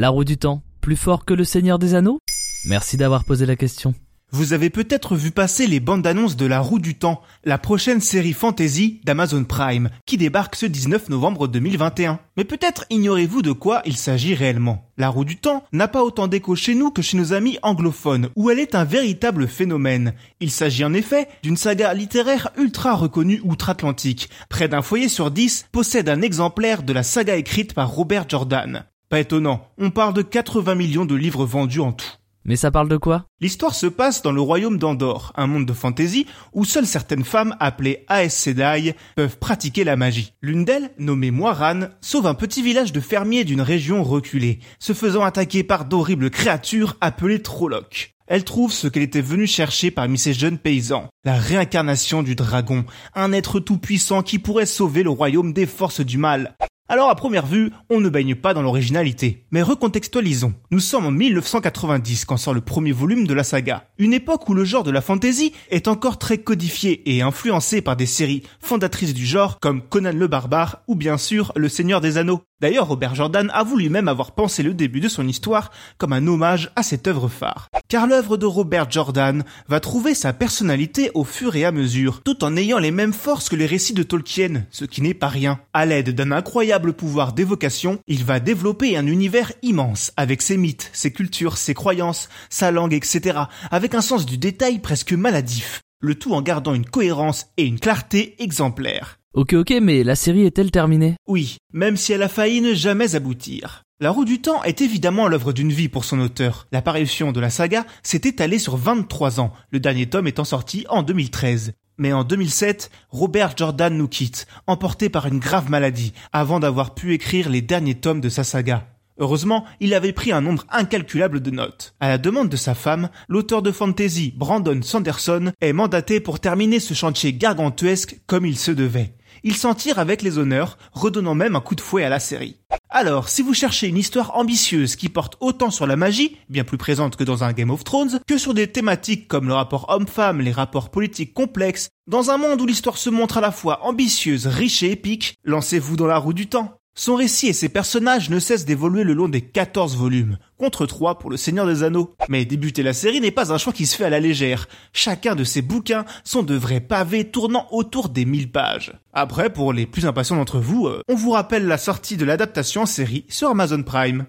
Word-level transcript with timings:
La 0.00 0.10
roue 0.10 0.22
du 0.22 0.38
temps, 0.38 0.62
plus 0.80 0.94
fort 0.94 1.24
que 1.24 1.34
le 1.34 1.42
Seigneur 1.42 1.80
des 1.80 1.96
Anneaux? 1.96 2.20
Merci 2.64 2.96
d'avoir 2.96 3.24
posé 3.24 3.46
la 3.46 3.56
question. 3.56 3.96
Vous 4.30 4.52
avez 4.52 4.70
peut-être 4.70 5.16
vu 5.16 5.32
passer 5.32 5.66
les 5.66 5.80
bandes 5.80 6.06
annonces 6.06 6.36
de 6.36 6.46
La 6.46 6.60
Roue 6.60 6.78
du 6.78 6.94
Temps, 6.94 7.20
la 7.42 7.58
prochaine 7.58 8.00
série 8.00 8.32
fantasy 8.32 9.00
d'Amazon 9.02 9.42
Prime, 9.42 9.90
qui 10.06 10.16
débarque 10.16 10.54
ce 10.54 10.66
19 10.66 11.08
novembre 11.08 11.48
2021. 11.48 12.20
Mais 12.36 12.44
peut-être 12.44 12.84
ignorez-vous 12.90 13.42
de 13.42 13.50
quoi 13.50 13.82
il 13.86 13.96
s'agit 13.96 14.36
réellement. 14.36 14.88
La 14.98 15.08
Roue 15.08 15.24
du 15.24 15.36
Temps 15.36 15.64
n'a 15.72 15.88
pas 15.88 16.04
autant 16.04 16.28
d'écho 16.28 16.54
chez 16.54 16.76
nous 16.76 16.92
que 16.92 17.02
chez 17.02 17.16
nos 17.16 17.32
amis 17.32 17.58
anglophones, 17.62 18.28
où 18.36 18.50
elle 18.50 18.60
est 18.60 18.76
un 18.76 18.84
véritable 18.84 19.48
phénomène. 19.48 20.14
Il 20.38 20.52
s'agit 20.52 20.84
en 20.84 20.94
effet 20.94 21.26
d'une 21.42 21.56
saga 21.56 21.92
littéraire 21.92 22.52
ultra 22.56 22.94
reconnue 22.94 23.40
outre-Atlantique. 23.42 24.30
Près 24.48 24.68
d'un 24.68 24.82
foyer 24.82 25.08
sur 25.08 25.32
dix 25.32 25.66
possède 25.72 26.08
un 26.08 26.22
exemplaire 26.22 26.84
de 26.84 26.92
la 26.92 27.02
saga 27.02 27.34
écrite 27.34 27.74
par 27.74 27.90
Robert 27.90 28.26
Jordan. 28.28 28.84
Pas 29.08 29.20
étonnant, 29.20 29.66
on 29.78 29.90
parle 29.90 30.12
de 30.12 30.20
80 30.20 30.74
millions 30.74 31.06
de 31.06 31.14
livres 31.14 31.46
vendus 31.46 31.80
en 31.80 31.92
tout. 31.92 32.12
Mais 32.44 32.56
ça 32.56 32.70
parle 32.70 32.90
de 32.90 32.98
quoi? 32.98 33.24
L'histoire 33.40 33.74
se 33.74 33.86
passe 33.86 34.20
dans 34.20 34.32
le 34.32 34.40
royaume 34.42 34.76
d'Andorre, 34.76 35.32
un 35.36 35.46
monde 35.46 35.64
de 35.64 35.72
fantasy 35.72 36.26
où 36.52 36.66
seules 36.66 36.86
certaines 36.86 37.24
femmes 37.24 37.56
appelées 37.58 38.04
Aes 38.10 38.28
Sedai 38.28 38.94
peuvent 39.16 39.38
pratiquer 39.38 39.84
la 39.84 39.96
magie. 39.96 40.34
L'une 40.42 40.66
d'elles, 40.66 40.90
nommée 40.98 41.30
Moiran, 41.30 41.88
sauve 42.02 42.26
un 42.26 42.34
petit 42.34 42.62
village 42.62 42.92
de 42.92 43.00
fermiers 43.00 43.44
d'une 43.44 43.62
région 43.62 44.02
reculée, 44.02 44.58
se 44.78 44.92
faisant 44.92 45.22
attaquer 45.22 45.62
par 45.62 45.86
d'horribles 45.86 46.30
créatures 46.30 46.96
appelées 47.00 47.40
Trollocs. 47.40 48.14
Elle 48.26 48.44
trouve 48.44 48.74
ce 48.74 48.88
qu'elle 48.88 49.02
était 49.02 49.22
venue 49.22 49.46
chercher 49.46 49.90
parmi 49.90 50.18
ces 50.18 50.34
jeunes 50.34 50.58
paysans, 50.58 51.08
la 51.24 51.34
réincarnation 51.34 52.22
du 52.22 52.34
dragon, 52.34 52.84
un 53.14 53.32
être 53.32 53.58
tout-puissant 53.58 54.22
qui 54.22 54.38
pourrait 54.38 54.66
sauver 54.66 55.02
le 55.02 55.10
royaume 55.10 55.54
des 55.54 55.64
forces 55.64 56.02
du 56.02 56.18
mal. 56.18 56.54
Alors 56.90 57.10
à 57.10 57.16
première 57.16 57.44
vue, 57.44 57.70
on 57.90 58.00
ne 58.00 58.08
baigne 58.08 58.34
pas 58.34 58.54
dans 58.54 58.62
l'originalité. 58.62 59.44
Mais 59.50 59.60
recontextualisons. 59.60 60.54
Nous 60.70 60.80
sommes 60.80 61.04
en 61.04 61.10
1990 61.10 62.24
quand 62.24 62.38
sort 62.38 62.54
le 62.54 62.62
premier 62.62 62.92
volume 62.92 63.26
de 63.26 63.34
la 63.34 63.44
saga. 63.44 63.84
Une 63.98 64.14
époque 64.14 64.48
où 64.48 64.54
le 64.54 64.64
genre 64.64 64.84
de 64.84 64.90
la 64.90 65.02
fantasy 65.02 65.52
est 65.70 65.86
encore 65.86 66.16
très 66.16 66.38
codifié 66.38 67.02
et 67.14 67.20
influencé 67.20 67.82
par 67.82 67.94
des 67.94 68.06
séries 68.06 68.42
fondatrices 68.60 69.12
du 69.12 69.26
genre 69.26 69.60
comme 69.60 69.82
Conan 69.82 70.12
le 70.14 70.28
Barbare 70.28 70.80
ou 70.88 70.94
bien 70.94 71.18
sûr 71.18 71.52
Le 71.56 71.68
Seigneur 71.68 72.00
des 72.00 72.16
Anneaux. 72.16 72.40
D'ailleurs, 72.60 72.88
Robert 72.88 73.14
Jordan 73.14 73.50
avoue 73.54 73.76
lui-même 73.76 74.08
avoir 74.08 74.32
pensé 74.32 74.64
le 74.64 74.74
début 74.74 74.98
de 74.98 75.08
son 75.08 75.28
histoire 75.28 75.70
comme 75.96 76.12
un 76.12 76.26
hommage 76.26 76.72
à 76.74 76.82
cette 76.82 77.06
œuvre 77.06 77.28
phare. 77.28 77.68
Car 77.86 78.08
l'œuvre 78.08 78.36
de 78.36 78.46
Robert 78.46 78.90
Jordan 78.90 79.44
va 79.68 79.78
trouver 79.78 80.12
sa 80.14 80.32
personnalité 80.32 81.12
au 81.14 81.22
fur 81.22 81.54
et 81.54 81.64
à 81.64 81.70
mesure, 81.70 82.20
tout 82.22 82.42
en 82.42 82.56
ayant 82.56 82.78
les 82.78 82.90
mêmes 82.90 83.12
forces 83.12 83.48
que 83.48 83.54
les 83.54 83.66
récits 83.66 83.94
de 83.94 84.02
Tolkien, 84.02 84.64
ce 84.70 84.84
qui 84.84 85.02
n'est 85.02 85.14
pas 85.14 85.28
rien. 85.28 85.60
À 85.72 85.86
l'aide 85.86 86.10
d'un 86.10 86.32
incroyable 86.32 86.94
pouvoir 86.94 87.32
d'évocation, 87.32 88.00
il 88.08 88.24
va 88.24 88.40
développer 88.40 88.96
un 88.96 89.06
univers 89.06 89.52
immense, 89.62 90.12
avec 90.16 90.42
ses 90.42 90.56
mythes, 90.56 90.90
ses 90.92 91.12
cultures, 91.12 91.58
ses 91.58 91.74
croyances, 91.74 92.28
sa 92.50 92.72
langue, 92.72 92.92
etc., 92.92 93.38
avec 93.70 93.94
un 93.94 94.02
sens 94.02 94.26
du 94.26 94.36
détail 94.36 94.80
presque 94.80 95.12
maladif. 95.12 95.82
Le 96.00 96.14
tout 96.14 96.32
en 96.32 96.42
gardant 96.42 96.74
une 96.74 96.86
cohérence 96.86 97.46
et 97.56 97.64
une 97.64 97.80
clarté 97.80 98.36
exemplaires. 98.40 99.18
Ok 99.34 99.54
ok, 99.54 99.74
mais 99.82 100.04
la 100.04 100.14
série 100.14 100.46
est-elle 100.46 100.70
terminée? 100.70 101.16
Oui, 101.26 101.56
même 101.72 101.96
si 101.96 102.12
elle 102.12 102.22
a 102.22 102.28
failli 102.28 102.60
ne 102.60 102.72
jamais 102.72 103.16
aboutir. 103.16 103.82
La 103.98 104.10
roue 104.10 104.24
du 104.24 104.40
temps 104.40 104.62
est 104.62 104.80
évidemment 104.80 105.26
l'œuvre 105.26 105.52
d'une 105.52 105.72
vie 105.72 105.88
pour 105.88 106.04
son 106.04 106.20
auteur. 106.20 106.68
L'apparition 106.70 107.32
de 107.32 107.40
la 107.40 107.50
saga 107.50 107.84
s'est 108.04 108.20
étalée 108.24 108.60
sur 108.60 108.76
23 108.76 109.40
ans, 109.40 109.52
le 109.72 109.80
dernier 109.80 110.06
tome 110.06 110.28
étant 110.28 110.44
sorti 110.44 110.86
en 110.88 111.02
2013. 111.02 111.72
Mais 111.96 112.12
en 112.12 112.22
2007, 112.22 112.92
Robert 113.10 113.56
Jordan 113.56 113.96
nous 113.96 114.06
quitte, 114.06 114.46
emporté 114.68 115.08
par 115.08 115.26
une 115.26 115.40
grave 115.40 115.68
maladie, 115.68 116.12
avant 116.32 116.60
d'avoir 116.60 116.94
pu 116.94 117.12
écrire 117.12 117.48
les 117.48 117.60
derniers 117.60 117.96
tomes 117.96 118.20
de 118.20 118.28
sa 118.28 118.44
saga. 118.44 118.86
Heureusement, 119.18 119.64
il 119.80 119.94
avait 119.94 120.12
pris 120.12 120.32
un 120.32 120.40
nombre 120.40 120.64
incalculable 120.70 121.40
de 121.40 121.50
notes. 121.50 121.94
À 122.00 122.08
la 122.08 122.18
demande 122.18 122.48
de 122.48 122.56
sa 122.56 122.74
femme, 122.74 123.08
l'auteur 123.28 123.62
de 123.62 123.72
fantasy 123.72 124.32
Brandon 124.36 124.80
Sanderson 124.82 125.52
est 125.60 125.72
mandaté 125.72 126.20
pour 126.20 126.40
terminer 126.40 126.78
ce 126.78 126.94
chantier 126.94 127.32
gargantuesque 127.32 128.20
comme 128.26 128.46
il 128.46 128.56
se 128.56 128.70
devait. 128.70 129.14
Il 129.44 129.56
s'en 129.56 129.74
tire 129.74 129.98
avec 129.98 130.22
les 130.22 130.38
honneurs, 130.38 130.78
redonnant 130.92 131.34
même 131.34 131.56
un 131.56 131.60
coup 131.60 131.74
de 131.74 131.80
fouet 131.80 132.04
à 132.04 132.08
la 132.08 132.20
série. 132.20 132.56
Alors, 132.90 133.28
si 133.28 133.42
vous 133.42 133.54
cherchez 133.54 133.86
une 133.86 133.96
histoire 133.96 134.36
ambitieuse 134.36 134.96
qui 134.96 135.08
porte 135.08 135.36
autant 135.40 135.70
sur 135.70 135.86
la 135.86 135.96
magie, 135.96 136.36
bien 136.48 136.64
plus 136.64 136.78
présente 136.78 137.16
que 137.16 137.24
dans 137.24 137.44
un 137.44 137.52
Game 137.52 137.70
of 137.70 137.84
Thrones, 137.84 138.20
que 138.26 138.38
sur 138.38 138.54
des 138.54 138.68
thématiques 138.68 139.28
comme 139.28 139.46
le 139.46 139.54
rapport 139.54 139.86
homme-femme, 139.90 140.40
les 140.40 140.52
rapports 140.52 140.90
politiques 140.90 141.34
complexes, 141.34 141.90
dans 142.06 142.30
un 142.30 142.38
monde 142.38 142.60
où 142.60 142.66
l'histoire 142.66 142.96
se 142.96 143.10
montre 143.10 143.38
à 143.38 143.42
la 143.42 143.52
fois 143.52 143.84
ambitieuse, 143.84 144.46
riche 144.46 144.82
et 144.82 144.92
épique, 144.92 145.34
lancez-vous 145.44 145.96
dans 145.96 146.06
la 146.06 146.18
roue 146.18 146.32
du 146.32 146.48
temps. 146.48 146.77
Son 146.98 147.14
récit 147.14 147.46
et 147.46 147.52
ses 147.52 147.68
personnages 147.68 148.28
ne 148.28 148.40
cessent 148.40 148.64
d'évoluer 148.64 149.04
le 149.04 149.12
long 149.12 149.28
des 149.28 149.40
14 149.40 149.96
volumes, 149.96 150.36
contre 150.58 150.84
3 150.84 151.20
pour 151.20 151.30
le 151.30 151.36
Seigneur 151.36 151.64
des 151.64 151.84
Anneaux. 151.84 152.12
Mais 152.28 152.44
débuter 152.44 152.82
la 152.82 152.92
série 152.92 153.20
n'est 153.20 153.30
pas 153.30 153.52
un 153.52 153.56
choix 153.56 153.72
qui 153.72 153.86
se 153.86 153.94
fait 153.94 154.06
à 154.06 154.10
la 154.10 154.18
légère. 154.18 154.66
Chacun 154.92 155.36
de 155.36 155.44
ces 155.44 155.62
bouquins 155.62 156.04
sont 156.24 156.42
de 156.42 156.56
vrais 156.56 156.80
pavés 156.80 157.30
tournant 157.30 157.68
autour 157.70 158.08
des 158.08 158.24
1000 158.24 158.50
pages. 158.50 158.98
Après, 159.12 159.48
pour 159.48 159.72
les 159.72 159.86
plus 159.86 160.06
impatients 160.06 160.34
d'entre 160.34 160.58
vous, 160.58 160.88
euh, 160.88 161.00
on 161.08 161.14
vous 161.14 161.30
rappelle 161.30 161.68
la 161.68 161.78
sortie 161.78 162.16
de 162.16 162.24
l'adaptation 162.24 162.82
en 162.82 162.86
série 162.86 163.24
sur 163.28 163.48
Amazon 163.48 163.84
Prime. 163.84 164.26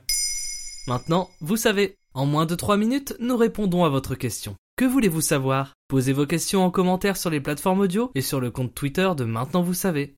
Maintenant, 0.86 1.28
vous 1.41 1.57
savez. 1.57 1.96
En 2.13 2.28
moins 2.28 2.46
de 2.46 2.53
3 2.53 2.78
minutes, 2.78 3.16
nous 3.19 3.36
répondons 3.36 3.84
à 3.84 3.90
votre 3.90 4.13
question. 4.13 4.56
Que 4.78 4.86
voulez-vous 4.86 5.22
savoir? 5.22 5.74
Posez 5.88 6.13
vos 6.13 6.28
questions 6.28 6.63
en 6.63 6.69
commentaire 6.69 7.18
sur 7.18 7.31
les 7.31 7.41
plateformes 7.41 7.80
audio 7.80 8.12
et 8.13 8.22
sur 8.22 8.40
le 8.40 8.51
compte 8.51 8.75
Twitter 8.75 9.09
de 9.18 9.24
Maintenant 9.24 9.63
vous 9.63 9.74
savez. 9.74 10.16